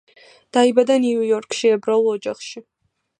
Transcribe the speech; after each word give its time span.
დაიბადა 0.57 0.95
ნიუ-იორკში, 1.03 1.71
ებრაულ 1.75 2.09
ოჯახში. 2.17 2.65